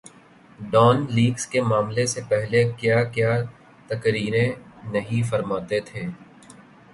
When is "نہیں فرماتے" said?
4.91-5.79